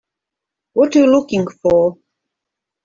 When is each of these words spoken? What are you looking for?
What 0.73 0.95
are 0.95 0.99
you 1.01 1.11
looking 1.11 1.45
for? 1.61 1.99